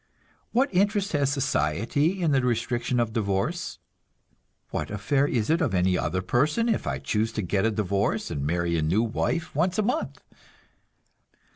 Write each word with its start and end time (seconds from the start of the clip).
What 0.51 0.73
interest 0.73 1.11
has 1.11 1.31
society 1.31 2.23
in 2.23 2.31
the 2.31 2.41
restriction 2.43 2.99
of 2.99 3.13
divorce? 3.13 3.77
What 4.71 4.89
affair 4.89 5.27
is 5.27 5.51
it 5.51 5.61
of 5.61 5.75
any 5.75 5.95
other 5.95 6.23
person 6.23 6.67
if 6.69 6.87
I 6.87 6.97
choose 6.97 7.31
to 7.33 7.43
get 7.43 7.65
a 7.67 7.69
divorce 7.71 8.31
and 8.31 8.43
marry 8.43 8.75
a 8.79 8.81
new 8.81 9.03
wife 9.03 9.53
once 9.53 9.77
a 9.77 9.83
month? 9.83 10.19